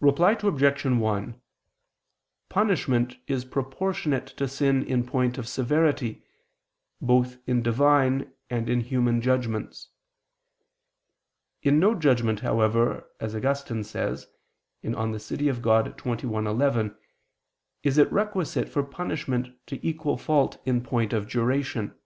[0.00, 0.84] Reply Obj.
[0.84, 1.40] 1:
[2.50, 6.22] Punishment is proportionate to sin in point of severity,
[7.00, 9.88] both in Divine and in human judgments.
[11.62, 14.26] In no judgment, however, as Augustine says
[14.82, 14.88] (De
[15.18, 15.38] Civ.
[15.38, 16.96] Dei xxi, 11)
[17.82, 21.98] is it requisite for punishment to equal fault in point of duration.